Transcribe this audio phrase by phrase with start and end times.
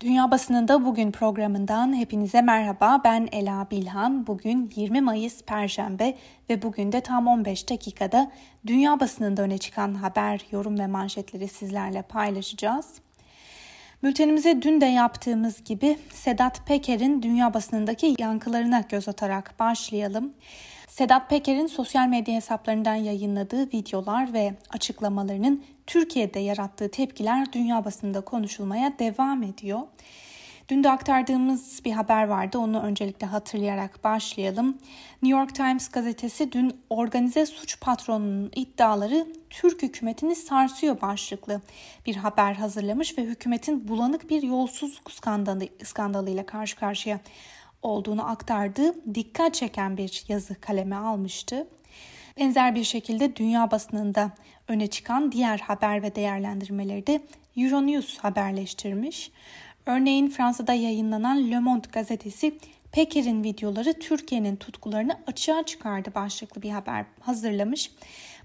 [0.00, 3.00] Dünya Basınında Bugün programından hepinize merhaba.
[3.04, 4.26] Ben Ela Bilhan.
[4.26, 6.14] Bugün 20 Mayıs Perşembe
[6.50, 8.30] ve bugün de tam 15 dakikada
[8.66, 12.94] dünya basınında öne çıkan haber, yorum ve manşetleri sizlerle paylaşacağız.
[14.02, 20.32] Bültenimize dün de yaptığımız gibi Sedat Peker'in dünya basınındaki yankılarına göz atarak başlayalım.
[20.88, 28.98] Sedat Peker'in sosyal medya hesaplarından yayınladığı videolar ve açıklamalarının Türkiye'de yarattığı tepkiler dünya basında konuşulmaya
[28.98, 29.80] devam ediyor.
[30.68, 32.58] Dün de aktardığımız bir haber vardı.
[32.58, 34.78] Onu öncelikle hatırlayarak başlayalım.
[35.22, 41.60] New York Times gazetesi dün organize suç patronunun iddiaları Türk hükümetini sarsıyor başlıklı
[42.06, 47.20] bir haber hazırlamış ve hükümetin bulanık bir yolsuzluk skandalı, skandalıyla karşı karşıya
[47.82, 51.66] olduğunu aktardığı dikkat çeken bir yazı kaleme almıştı.
[52.38, 54.30] Benzer bir şekilde dünya basınında
[54.68, 57.20] öne çıkan diğer haber ve değerlendirmeleri de
[57.56, 59.30] Euronews haberleştirmiş.
[59.86, 62.58] Örneğin Fransa'da yayınlanan Le Monde gazetesi
[62.92, 67.90] Peker'in videoları Türkiye'nin tutkularını açığa çıkardı başlıklı bir haber hazırlamış.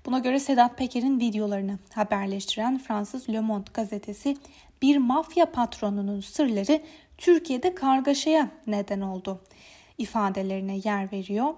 [0.05, 4.37] Buna göre Sedat Peker'in videolarını haberleştiren Fransız Le Monde gazetesi
[4.81, 6.81] bir mafya patronunun sırları
[7.17, 9.41] Türkiye'de kargaşaya neden oldu
[9.97, 11.53] ifadelerine yer veriyor.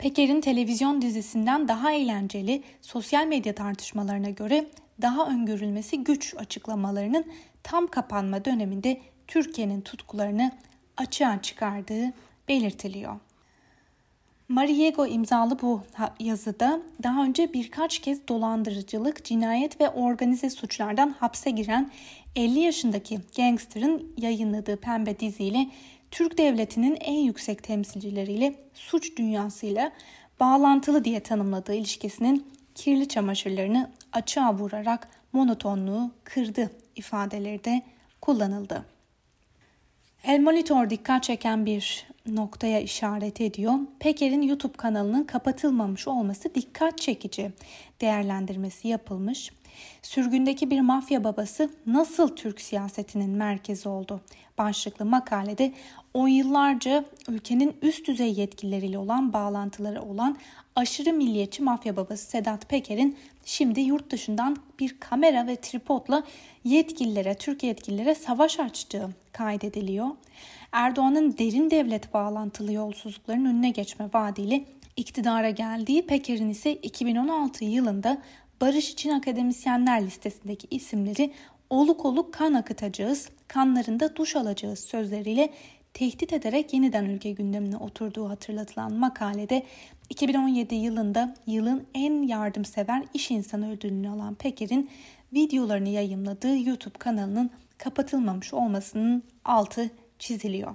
[0.00, 4.66] Peker'in televizyon dizisinden daha eğlenceli sosyal medya tartışmalarına göre
[5.02, 7.24] daha öngörülmesi güç açıklamalarının
[7.62, 10.52] tam kapanma döneminde Türkiye'nin tutkularını
[10.96, 12.12] açığa çıkardığı
[12.48, 13.16] belirtiliyor.
[14.48, 15.82] Mariego imzalı bu
[16.20, 21.90] yazıda daha önce birkaç kez dolandırıcılık, cinayet ve organize suçlardan hapse giren
[22.36, 25.66] 50 yaşındaki gangsterın yayınladığı pembe diziyle
[26.10, 29.92] Türk devletinin en yüksek temsilcileriyle suç dünyasıyla
[30.40, 37.82] bağlantılı diye tanımladığı ilişkisinin kirli çamaşırlarını açığa vurarak monotonluğu kırdı ifadeleri de
[38.20, 38.84] kullanıldı.
[40.24, 43.74] El Monitor dikkat çeken bir noktaya işaret ediyor.
[43.98, 47.52] Peker'in YouTube kanalının kapatılmamış olması dikkat çekici
[48.00, 49.52] değerlendirmesi yapılmış.
[50.02, 54.20] Sürgündeki bir mafya babası nasıl Türk siyasetinin merkezi oldu?
[54.58, 55.72] Başlıklı makalede
[56.14, 60.36] on yıllarca ülkenin üst düzey yetkilileriyle olan bağlantıları olan
[60.76, 66.22] aşırı milliyetçi mafya babası Sedat Peker'in şimdi yurt dışından bir kamera ve tripodla
[66.64, 70.08] yetkililere, Türk yetkililere savaş açtığı kaydediliyor.
[70.72, 74.64] Erdoğan'ın derin devlet bağlantılı yolsuzlukların önüne geçme vaadiyle
[74.96, 78.22] iktidara geldiği Peker'in ise 2016 yılında
[78.60, 81.32] Barış için akademisyenler listesindeki isimleri
[81.70, 85.52] oluk oluk kan akıtacağız, kanlarında duş alacağız sözleriyle
[85.94, 89.62] tehdit ederek yeniden ülke gündemine oturduğu hatırlatılan makalede
[90.10, 94.90] 2017 yılında yılın en yardımsever iş insanı ödülünü alan Peker'in
[95.32, 100.74] videolarını yayınladığı YouTube kanalının kapatılmamış olmasının altı çiziliyor.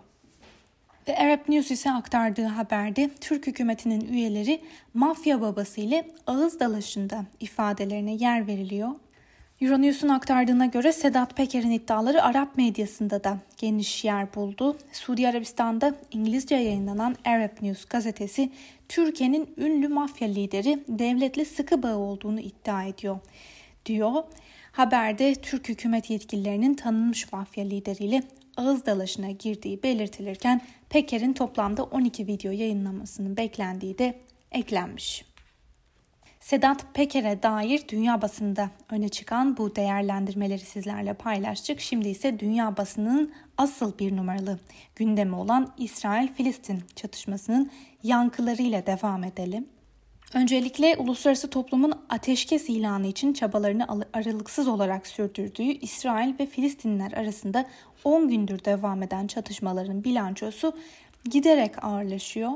[1.08, 4.62] Ve Arab News ise aktardığı haberde Türk hükümetinin üyeleri
[4.94, 8.90] mafya babası ile ağız dalaşında ifadelerine yer veriliyor.
[9.62, 14.78] Euronews'un aktardığına göre Sedat Peker'in iddiaları Arap medyasında da geniş yer buldu.
[14.92, 18.52] Suudi Arabistan'da İngilizce yayınlanan Arab News gazetesi
[18.90, 23.20] Türkiye'nin ünlü mafya lideri devletle sıkı bağı olduğunu iddia ediyor.
[23.86, 24.24] Diyor,
[24.72, 28.24] haberde Türk hükümet yetkililerinin tanınmış mafya lideriyle
[28.58, 30.62] ağız dalaşına girdiği belirtilirken
[30.96, 34.20] Peker'in toplamda 12 video yayınlamasının beklendiği de
[34.52, 35.26] eklenmiş.
[36.40, 41.80] Sedat Peker'e dair dünya basında öne çıkan bu değerlendirmeleri sizlerle paylaştık.
[41.80, 44.60] Şimdi ise dünya basının asıl bir numaralı
[44.96, 47.72] gündemi olan İsrail-Filistin çatışmasının
[48.04, 49.68] yankılarıyla devam edelim.
[50.36, 57.66] Öncelikle uluslararası toplumun ateşkes ilanı için çabalarını aralıksız olarak sürdürdüğü İsrail ve Filistinler arasında
[58.04, 60.78] 10 gündür devam eden çatışmaların bilançosu
[61.30, 62.52] giderek ağırlaşıyor.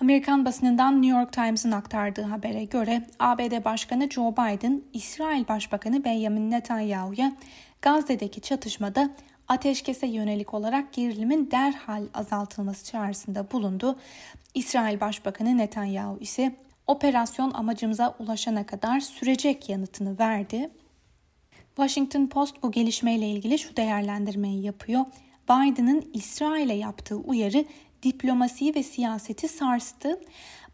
[0.00, 6.50] Amerikan basınından New York Times'ın aktardığı habere göre ABD Başkanı Joe Biden, İsrail Başbakanı Benjamin
[6.50, 7.32] Netanyahu'ya
[7.82, 9.10] Gazze'deki çatışmada
[9.48, 13.98] ateşkese yönelik olarak gerilimin derhal azaltılması çağrısında bulundu.
[14.54, 16.56] İsrail Başbakanı Netanyahu ise
[16.88, 20.70] operasyon amacımıza ulaşana kadar sürecek yanıtını verdi.
[21.76, 25.04] Washington Post bu gelişmeyle ilgili şu değerlendirmeyi yapıyor.
[25.50, 27.64] Biden'ın İsrail'e yaptığı uyarı
[28.02, 30.20] diplomasiyi ve siyaseti sarstı.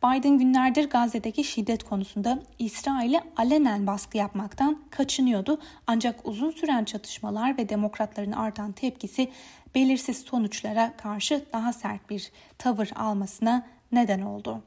[0.05, 5.59] Biden günlerdir Gazze'deki şiddet konusunda İsrail'e alenen baskı yapmaktan kaçınıyordu.
[5.87, 9.31] Ancak uzun süren çatışmalar ve demokratların artan tepkisi
[9.75, 14.63] belirsiz sonuçlara karşı daha sert bir tavır almasına neden oldu.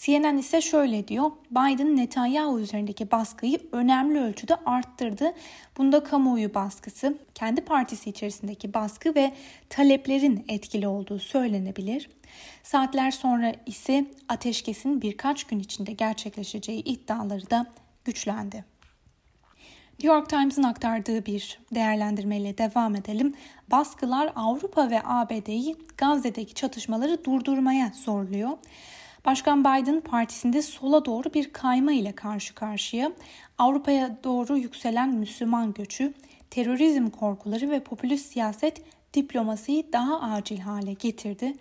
[0.00, 1.30] CNN ise şöyle diyor.
[1.50, 5.32] Biden Netanyahu üzerindeki baskıyı önemli ölçüde arttırdı.
[5.78, 9.32] Bunda kamuoyu baskısı, kendi partisi içerisindeki baskı ve
[9.70, 12.10] taleplerin etkili olduğu söylenebilir.
[12.62, 17.66] Saatler sonra ise ateşkesin birkaç gün içinde gerçekleşeceği iddiaları da
[18.04, 18.64] güçlendi.
[19.98, 23.34] New York Times'ın aktardığı bir değerlendirmeyle devam edelim.
[23.70, 28.50] Baskılar Avrupa ve ABD'yi Gazze'deki çatışmaları durdurmaya zorluyor.
[29.26, 33.12] Başkan Biden partisinde sola doğru bir kayma ile karşı karşıya.
[33.58, 36.14] Avrupa'ya doğru yükselen Müslüman göçü,
[36.50, 38.82] terörizm korkuları ve popülist siyaset
[39.14, 41.54] diplomasiyi daha acil hale getirdi.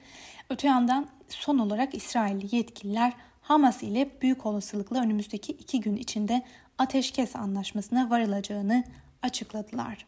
[0.49, 6.41] Öte yandan son olarak İsrailli yetkililer Hamas ile büyük olasılıkla önümüzdeki iki gün içinde
[6.77, 8.83] ateşkes anlaşmasına varılacağını
[9.21, 10.05] açıkladılar.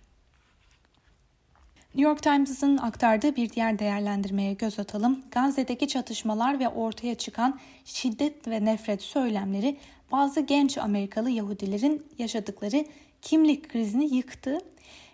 [1.95, 5.23] New York Times'ın aktardığı bir diğer değerlendirmeye göz atalım.
[5.31, 9.77] Gazze'deki çatışmalar ve ortaya çıkan şiddet ve nefret söylemleri
[10.11, 12.85] bazı genç Amerikalı Yahudilerin yaşadıkları
[13.21, 14.57] kimlik krizini yıktı.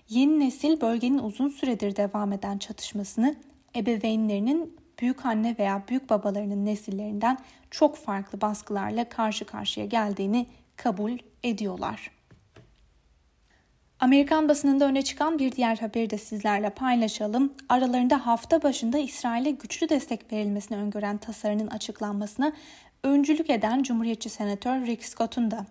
[0.09, 3.35] Yeni nesil bölgenin uzun süredir devam eden çatışmasını
[3.75, 7.37] ebeveynlerinin büyük anne veya büyük babalarının nesillerinden
[7.71, 12.11] çok farklı baskılarla karşı karşıya geldiğini kabul ediyorlar.
[13.99, 17.53] Amerikan basınında öne çıkan bir diğer haberi de sizlerle paylaşalım.
[17.69, 22.53] Aralarında hafta başında İsrail'e güçlü destek verilmesini öngören tasarının açıklanmasına
[23.03, 25.65] öncülük eden Cumhuriyetçi Senatör Rick Scott'un da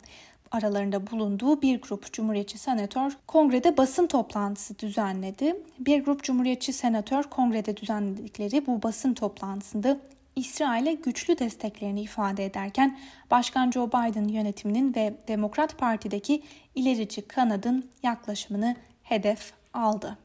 [0.51, 5.57] aralarında bulunduğu bir grup Cumhuriyetçi senatör kongrede basın toplantısı düzenledi.
[5.79, 9.97] Bir grup Cumhuriyetçi senatör kongrede düzenledikleri bu basın toplantısında
[10.37, 12.99] İsrail'e güçlü desteklerini ifade ederken
[13.31, 16.43] Başkan Joe Biden yönetiminin ve Demokrat Parti'deki
[16.75, 20.19] ilerici kanadın yaklaşımını hedef aldı.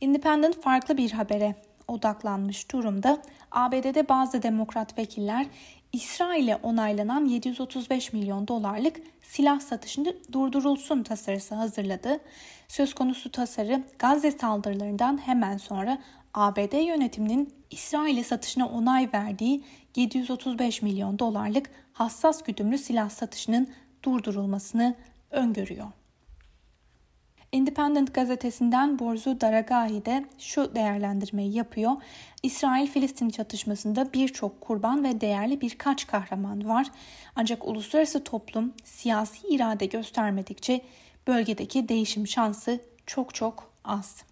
[0.00, 1.54] Independent farklı bir habere
[1.88, 3.22] odaklanmış durumda.
[3.50, 5.46] ABD'de bazı demokrat vekiller
[5.92, 12.20] İsrail'e onaylanan 735 milyon dolarlık silah satışını durdurulsun tasarısı hazırladı.
[12.68, 15.98] Söz konusu tasarı Gazze saldırılarından hemen sonra
[16.34, 19.64] ABD yönetiminin İsrail'e satışına onay verdiği
[19.96, 23.68] 735 milyon dolarlık hassas güdümlü silah satışının
[24.02, 24.94] durdurulmasını
[25.30, 25.86] öngörüyor.
[27.52, 31.92] Independent gazetesinden Borzu Daragahi de şu değerlendirmeyi yapıyor.
[32.42, 36.86] İsrail-Filistin çatışmasında birçok kurban ve değerli birkaç kahraman var.
[37.36, 40.80] Ancak uluslararası toplum siyasi irade göstermedikçe
[41.26, 44.31] bölgedeki değişim şansı çok çok az.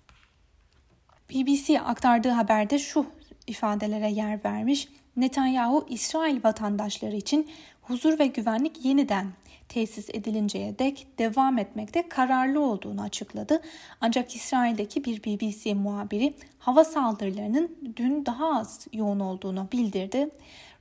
[1.30, 3.06] BBC aktardığı haberde şu
[3.46, 4.88] ifadelere yer vermiş.
[5.16, 7.50] Netanyahu İsrail vatandaşları için
[7.82, 9.26] huzur ve güvenlik yeniden
[9.70, 13.60] tesis edilinceye dek devam etmekte kararlı olduğunu açıkladı.
[14.00, 20.28] Ancak İsrail'deki bir BBC muhabiri hava saldırılarının dün daha az yoğun olduğunu bildirdi.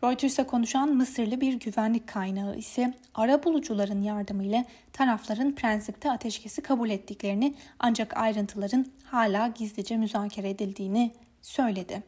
[0.03, 7.55] Reuters'a konuşan Mısırlı bir güvenlik kaynağı ise ara bulucuların yardımıyla tarafların prensipte ateşkesi kabul ettiklerini
[7.79, 11.11] ancak ayrıntıların hala gizlice müzakere edildiğini
[11.41, 12.03] söyledi.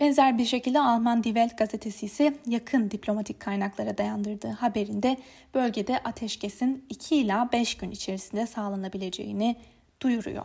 [0.00, 5.16] Benzer bir şekilde Alman Die Welt gazetesi ise yakın diplomatik kaynaklara dayandırdığı haberinde
[5.54, 9.56] bölgede ateşkesin 2 ila 5 gün içerisinde sağlanabileceğini
[10.02, 10.44] duyuruyor.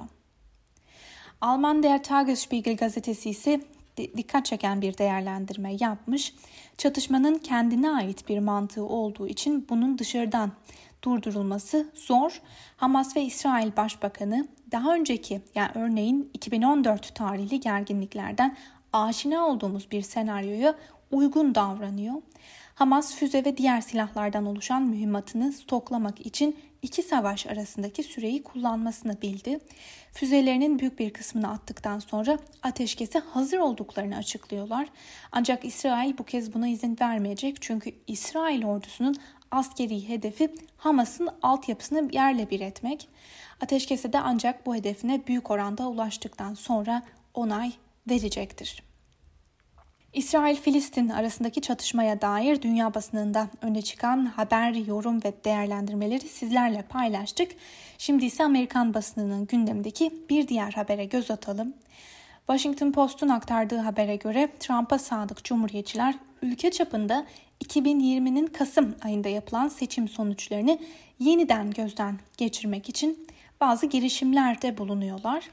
[1.42, 3.62] Alman Der Tagesspiegel gazetesi ise
[3.98, 6.34] dikkat çeken bir değerlendirme yapmış.
[6.78, 10.52] Çatışmanın kendine ait bir mantığı olduğu için bunun dışarıdan
[11.04, 12.42] durdurulması zor.
[12.78, 18.58] Hamas ve İsrail Başbakanı daha önceki yani örneğin 2014 tarihli gerginliklerden
[18.94, 20.76] aşina olduğumuz bir senaryoya
[21.12, 22.16] uygun davranıyor.
[22.76, 29.60] Hamas füze ve diğer silahlardan oluşan mühimmatını stoklamak için iki savaş arasındaki süreyi kullanmasını bildi.
[30.14, 34.88] Füzelerinin büyük bir kısmını attıktan sonra ateşkese hazır olduklarını açıklıyorlar.
[35.32, 39.16] Ancak İsrail bu kez buna izin vermeyecek çünkü İsrail ordusunun
[39.52, 43.08] askeri hedefi Hamas'ın altyapısını yerle bir etmek.
[43.62, 47.02] Ateşkese de ancak bu hedefine büyük oranda ulaştıktan sonra
[47.34, 47.72] onay
[48.10, 48.84] verecektir.
[50.14, 57.52] İsrail-Filistin arasındaki çatışmaya dair dünya basınında öne çıkan haber, yorum ve değerlendirmeleri sizlerle paylaştık.
[57.98, 61.74] Şimdi ise Amerikan basınının gündemindeki bir diğer habere göz atalım.
[62.48, 67.26] Washington Post'un aktardığı habere göre Trump'a sadık cumhuriyetçiler ülke çapında
[67.66, 70.80] 2020'nin Kasım ayında yapılan seçim sonuçlarını
[71.20, 73.28] yeniden gözden geçirmek için
[73.62, 75.44] bazı girişimlerde bulunuyorlar.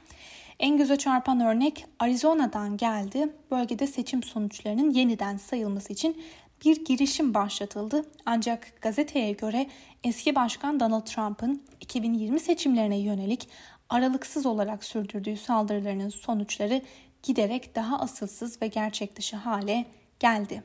[0.59, 3.33] En göze çarpan örnek Arizona'dan geldi.
[3.51, 6.21] Bölgede seçim sonuçlarının yeniden sayılması için
[6.65, 8.05] bir girişim başlatıldı.
[8.25, 9.67] Ancak gazeteye göre
[10.03, 13.49] eski başkan Donald Trump'ın 2020 seçimlerine yönelik
[13.89, 16.81] aralıksız olarak sürdürdüğü saldırılarının sonuçları
[17.23, 19.85] giderek daha asılsız ve gerçek dışı hale
[20.19, 20.63] geldi.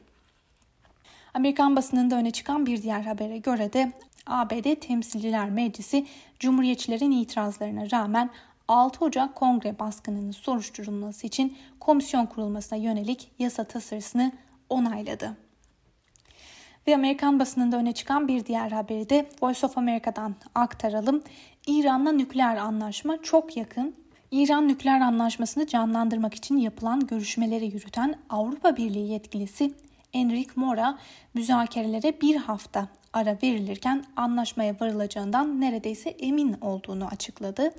[1.34, 3.92] Amerikan basınında öne çıkan bir diğer habere göre de
[4.26, 6.06] ABD Temsilciler Meclisi
[6.38, 8.30] Cumhuriyetçilerin itirazlarına rağmen
[8.68, 14.32] 6 Ocak Kongre baskınının soruşturulması için komisyon kurulmasına yönelik yasa tasarısını
[14.68, 15.36] onayladı.
[16.86, 21.22] Ve Amerikan basınında öne çıkan bir diğer haberi de Voice of America'dan aktaralım.
[21.66, 23.94] İran'la nükleer anlaşma çok yakın.
[24.30, 29.72] İran nükleer anlaşmasını canlandırmak için yapılan görüşmeleri yürüten Avrupa Birliği yetkilisi
[30.14, 30.98] Enrique Mora
[31.34, 37.70] müzakerelere bir hafta ara verilirken anlaşmaya varılacağından neredeyse emin olduğunu açıkladı.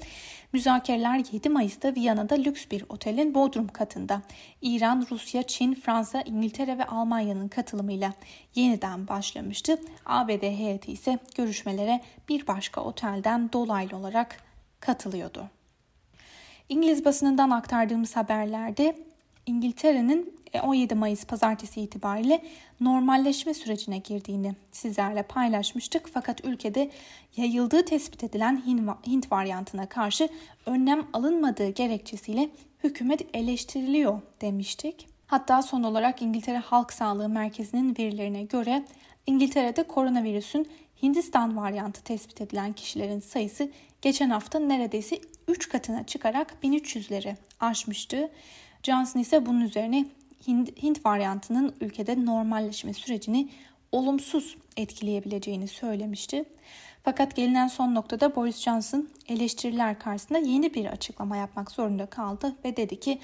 [0.54, 4.22] Müzakereler 7 Mayıs'ta Viyana'da lüks bir otelin bodrum katında
[4.62, 8.14] İran, Rusya, Çin, Fransa, İngiltere ve Almanya'nın katılımıyla
[8.56, 9.80] yeniden başlamıştı.
[10.06, 14.38] ABD heyeti ise görüşmelere bir başka otelden dolaylı olarak
[14.80, 15.50] katılıyordu.
[16.70, 19.05] İngiliz basınından aktardığımız haberlerde
[19.46, 22.44] İngiltere'nin 17 e, Mayıs pazartesi itibariyle
[22.80, 26.10] normalleşme sürecine girdiğini sizlerle paylaşmıştık.
[26.14, 26.92] Fakat ülkede
[27.38, 28.64] yayıldığı tespit edilen
[29.08, 30.30] Hint varyantına karşı
[30.66, 32.50] önlem alınmadığı gerekçesiyle
[32.84, 35.08] hükümet eleştiriliyor demiştik.
[35.28, 38.86] Hatta son olarak İngiltere Halk Sağlığı Merkezi'nin verilerine göre
[39.28, 40.68] İngiltere'de koronavirüsün
[41.04, 43.72] Hindistan varyantı tespit edilen kişilerin sayısı
[44.02, 48.30] geçen hafta neredeyse 3 katına çıkarak 1300'leri aşmıştı.
[48.86, 50.06] Johnson ise bunun üzerine
[50.48, 53.50] Hint, Hint varyantının ülkede normalleşme sürecini
[53.92, 56.46] olumsuz etkileyebileceğini söylemişti.
[57.04, 62.78] Fakat gelinen son noktada Boris Johnson eleştiriler karşısında yeni bir açıklama yapmak zorunda kaldı ve
[62.78, 63.20] dedi ki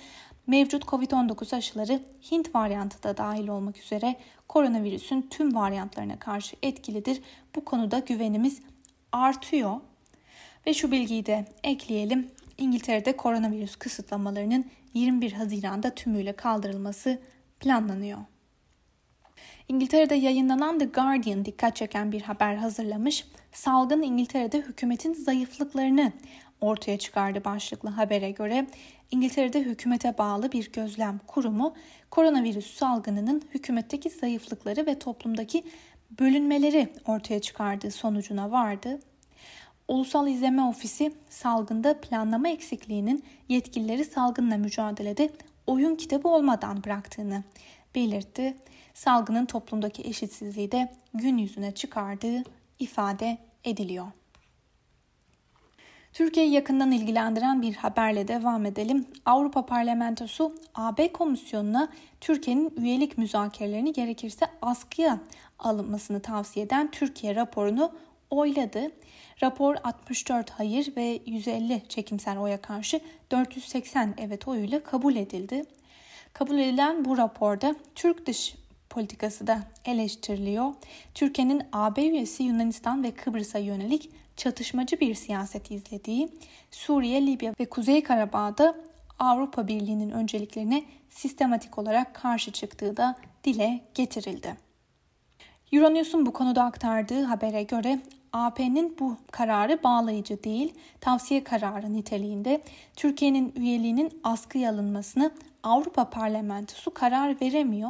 [0.48, 2.00] mevcut Covid-19 aşıları
[2.32, 4.16] Hint varyantı da dahil olmak üzere
[4.48, 7.22] koronavirüsün tüm varyantlarına karşı etkilidir.
[7.56, 8.62] Bu konuda güvenimiz
[9.12, 9.80] artıyor.
[10.68, 12.32] Ve şu bilgiyi de ekleyelim.
[12.58, 17.20] İngiltere'de koronavirüs kısıtlamalarının 21 Haziran'da tümüyle kaldırılması
[17.60, 18.20] planlanıyor.
[19.68, 23.28] İngiltere'de yayınlanan The Guardian dikkat çeken bir haber hazırlamış.
[23.52, 26.12] Salgın İngiltere'de hükümetin zayıflıklarını
[26.62, 28.68] ortaya çıkardı başlıklı habere göre.
[29.12, 31.76] İngiltere'de hükümete bağlı bir gözlem kurumu
[32.12, 35.64] koronavirüs salgınının hükümetteki zayıflıkları ve toplumdaki
[36.20, 39.00] bölünmeleri ortaya çıkardığı sonucuna vardı.
[39.92, 45.30] Ulusal İzleme Ofisi salgında planlama eksikliğinin yetkilileri salgınla mücadelede
[45.68, 47.44] oyun kitabı olmadan bıraktığını
[47.96, 48.58] belirtti.
[48.94, 52.44] Salgının toplumdaki eşitsizliği de gün yüzüne çıkardığı
[52.80, 54.08] ifade ediliyor.
[56.14, 59.06] Türkiye'yi yakından ilgilendiren bir haberle devam edelim.
[59.26, 61.90] Avrupa Parlamentosu AB Komisyonu'na
[62.22, 65.20] Türkiye'nin üyelik müzakerelerini gerekirse askıya
[65.60, 67.92] alınmasını tavsiye eden Türkiye raporunu
[68.32, 68.92] oyladı.
[69.44, 73.00] Rapor 64 hayır ve 150 çekimsel oya karşı
[73.32, 75.64] 480 evet oyuyla kabul edildi.
[76.34, 78.56] Kabul edilen bu raporda Türk dış
[78.90, 80.74] politikası da eleştiriliyor.
[81.14, 86.30] Türkiye'nin AB üyesi Yunanistan ve Kıbrıs'a yönelik çatışmacı bir siyaset izlediği,
[86.72, 88.76] Suriye, Libya ve Kuzey Karabağ'da
[89.20, 94.56] Avrupa Birliği'nin önceliklerine sistematik olarak karşı çıktığı da dile getirildi.
[95.72, 98.00] Euronews'un bu konuda aktardığı habere göre
[98.34, 102.62] AP'nin bu kararı bağlayıcı değil, tavsiye kararı niteliğinde
[102.96, 105.32] Türkiye'nin üyeliğinin askıya alınmasını
[105.64, 107.90] Avrupa Parlamentosu karar veremiyor.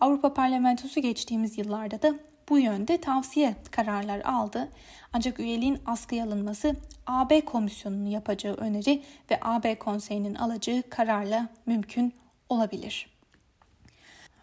[0.00, 2.14] Avrupa Parlamentosu geçtiğimiz yıllarda da
[2.48, 4.68] bu yönde tavsiye kararlar aldı.
[5.12, 6.76] Ancak üyeliğin askıya alınması
[7.06, 12.14] AB Komisyonu'nun yapacağı öneri ve AB Konseyi'nin alacağı kararla mümkün
[12.48, 13.18] olabilir.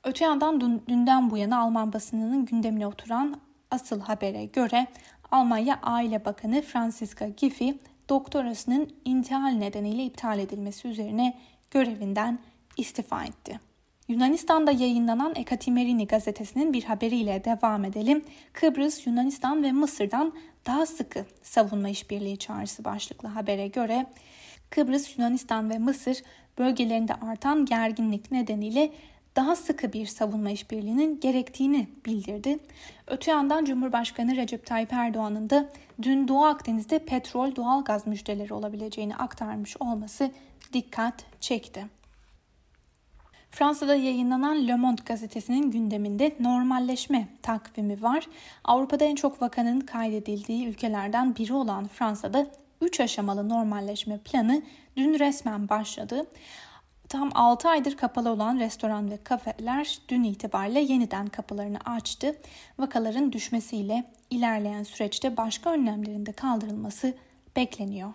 [0.04, 4.88] Öte yandan dünden bu yana Alman basınının gündemine oturan asıl habere göre
[5.32, 7.78] Almanya Aile Bakanı Franziska Giffey
[8.10, 11.38] doktorasının intihal nedeniyle iptal edilmesi üzerine
[11.72, 12.40] görevinden
[12.78, 13.60] istifa etti.
[14.08, 18.26] Yunanistan'da yayınlanan Ekatimerini gazetesinin bir haberiyle devam edelim.
[18.54, 20.34] Kıbrıs, Yunanistan ve Mısır'dan
[20.66, 24.06] daha sıkı savunma işbirliği çağrısı başlıklı habere göre
[24.70, 26.18] Kıbrıs, Yunanistan ve Mısır
[26.58, 28.92] bölgelerinde artan gerginlik nedeniyle
[29.36, 32.60] daha sıkı bir savunma işbirliğinin gerektiğini bildirdi.
[33.08, 35.70] Öte yandan Cumhurbaşkanı Recep Tayyip Erdoğan'ın da
[36.02, 40.32] dün Doğu Akdeniz'de petrol doğal gaz müjdeleri olabileceğini aktarmış olması
[40.74, 41.86] dikkat çekti.
[43.52, 48.28] Fransa'da yayınlanan Le Monde gazetesinin gündeminde normalleşme takvimi var.
[48.64, 52.48] Avrupa'da en çok vakanın kaydedildiği ülkelerden biri olan Fransa'da
[52.82, 54.62] 3 aşamalı normalleşme planı
[54.98, 56.26] dün resmen başladı.
[57.10, 62.36] Tam 6 aydır kapalı olan restoran ve kafeler dün itibariyle yeniden kapılarını açtı.
[62.80, 67.14] Vakaların düşmesiyle ilerleyen süreçte başka önlemlerin de kaldırılması
[67.56, 68.14] bekleniyor.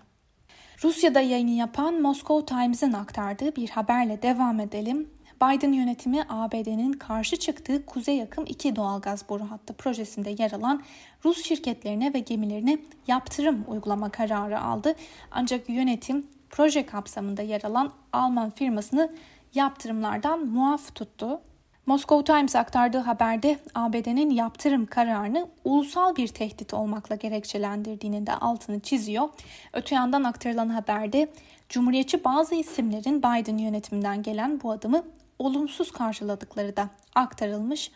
[0.85, 5.11] Rusya'da yayını yapan Moscow Times'ın aktardığı bir haberle devam edelim.
[5.43, 10.83] Biden yönetimi ABD'nin karşı çıktığı Kuzey Yakım 2 doğalgaz boru hattı projesinde yer alan
[11.25, 14.95] Rus şirketlerine ve gemilerine yaptırım uygulama kararı aldı.
[15.31, 19.13] Ancak yönetim proje kapsamında yer alan Alman firmasını
[19.55, 21.41] yaptırımlardan muaf tuttu.
[21.87, 29.29] Moscow Times aktardığı haberde ABD'nin yaptırım kararını ulusal bir tehdit olmakla gerekçelendirdiğinin de altını çiziyor.
[29.73, 31.29] Öte yandan aktarılan haberde
[31.69, 35.03] Cumhuriyetçi bazı isimlerin Biden yönetiminden gelen bu adımı
[35.39, 37.91] olumsuz karşıladıkları da aktarılmış.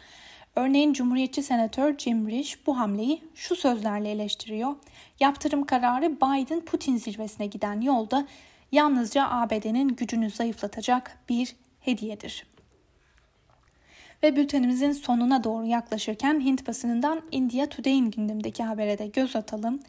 [0.56, 4.76] Örneğin Cumhuriyetçi Senatör Jim Risch bu hamleyi şu sözlerle eleştiriyor.
[5.20, 8.26] Yaptırım kararı Biden-Putin zirvesine giden yolda
[8.72, 12.46] yalnızca ABD'nin gücünü zayıflatacak bir hediyedir.
[14.22, 19.80] Ve bültenimizin sonuna doğru yaklaşırken Hint basınından India Today'in gündemdeki habere de göz atalım.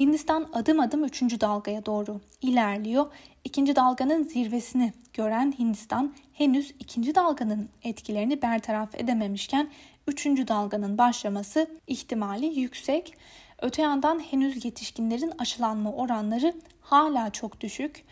[0.00, 1.22] Hindistan adım adım 3.
[1.40, 3.06] dalgaya doğru ilerliyor.
[3.44, 9.68] İkinci dalganın zirvesini gören Hindistan henüz ikinci dalganın etkilerini bertaraf edememişken
[10.10, 13.14] üçüncü dalganın başlaması ihtimali yüksek.
[13.62, 18.04] Öte yandan henüz yetişkinlerin aşılanma oranları hala çok düşük.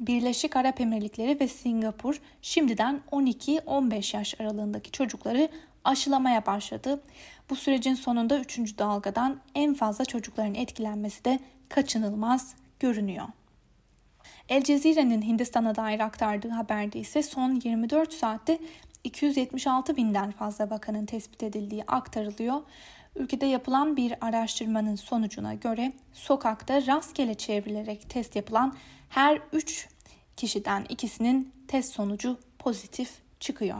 [0.00, 5.48] Birleşik Arap Emirlikleri ve Singapur şimdiden 12-15 yaş aralığındaki çocukları
[5.84, 7.00] aşılamaya başladı.
[7.50, 8.78] Bu sürecin sonunda 3.
[8.78, 11.38] dalgadan en fazla çocukların etkilenmesi de
[11.68, 13.26] kaçınılmaz görünüyor.
[14.48, 18.58] El Cezire'nin Hindistan'a dair aktardığı haberde ise son 24 saatte
[19.08, 22.62] 276 binden fazla vakanın tespit edildiği aktarılıyor.
[23.16, 28.74] Ülkede yapılan bir araştırmanın sonucuna göre sokakta rastgele çevrilerek test yapılan
[29.08, 29.88] her 3
[30.36, 33.10] kişiden ikisinin test sonucu pozitif
[33.40, 33.78] çıkıyor.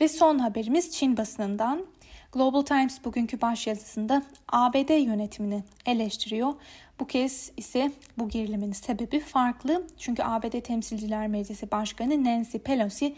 [0.00, 1.86] Ve son haberimiz Çin basınından.
[2.32, 6.54] Global Times bugünkü başyazısında ABD yönetimini eleştiriyor.
[7.00, 9.86] Bu kez ise bu gerilimin sebebi farklı.
[9.98, 13.14] Çünkü ABD Temsilciler Meclisi Başkanı Nancy Pelosi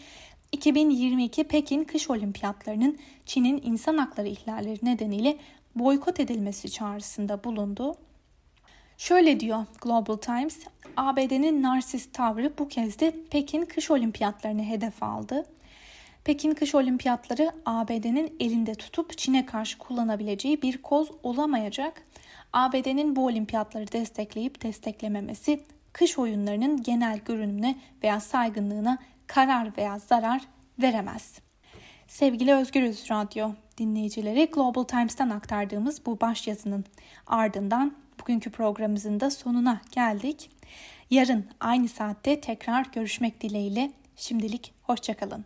[0.55, 5.37] 2022 Pekin Kış Olimpiyatlarının Çin'in insan hakları ihlalleri nedeniyle
[5.75, 7.95] boykot edilmesi çağrısında bulundu.
[8.97, 10.59] Şöyle diyor Global Times,
[10.97, 15.45] ABD'nin narsist tavrı bu kez de Pekin Kış Olimpiyatlarını hedef aldı.
[16.23, 22.01] Pekin Kış Olimpiyatları ABD'nin elinde tutup Çin'e karşı kullanabileceği bir koz olamayacak.
[22.53, 25.59] ABD'nin bu olimpiyatları destekleyip desteklememesi
[25.93, 30.41] kış oyunlarının genel görünümüne veya saygınlığına karar veya zarar
[30.81, 31.39] veremez.
[32.07, 36.85] Sevgili Özgürüz Radyo dinleyicileri Global Times'tan aktardığımız bu başyazının
[37.27, 40.49] ardından bugünkü programımızın da sonuna geldik.
[41.09, 45.45] Yarın aynı saatte tekrar görüşmek dileğiyle şimdilik hoşçakalın.